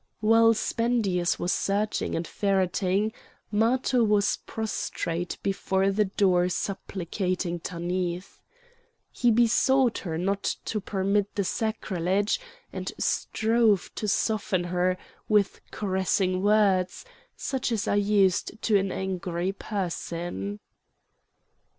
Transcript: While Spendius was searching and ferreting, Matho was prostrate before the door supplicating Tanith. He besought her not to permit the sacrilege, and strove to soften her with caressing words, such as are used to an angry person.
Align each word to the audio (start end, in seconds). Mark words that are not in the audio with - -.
While 0.19 0.55
Spendius 0.55 1.37
was 1.37 1.53
searching 1.53 2.15
and 2.15 2.25
ferreting, 2.27 3.13
Matho 3.51 4.03
was 4.03 4.39
prostrate 4.47 5.37
before 5.43 5.91
the 5.91 6.05
door 6.05 6.49
supplicating 6.49 7.59
Tanith. 7.59 8.41
He 9.11 9.29
besought 9.29 9.99
her 9.99 10.17
not 10.17 10.55
to 10.65 10.81
permit 10.81 11.35
the 11.35 11.43
sacrilege, 11.43 12.39
and 12.73 12.91
strove 12.97 13.91
to 13.93 14.07
soften 14.07 14.63
her 14.63 14.97
with 15.29 15.61
caressing 15.69 16.41
words, 16.41 17.05
such 17.37 17.71
as 17.71 17.87
are 17.87 17.95
used 17.95 18.59
to 18.63 18.79
an 18.79 18.91
angry 18.91 19.51
person. 19.51 20.59